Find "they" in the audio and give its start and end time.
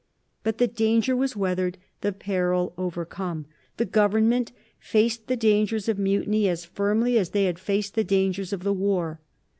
7.29-7.45